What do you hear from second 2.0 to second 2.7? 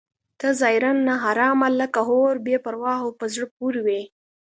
اور بې